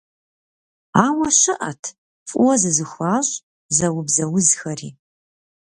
[1.05, 1.83] Ауэ щыӏэт
[2.29, 3.33] фӏыуэ зызыхуащӏ,
[3.75, 4.89] зэубзэ узхэри.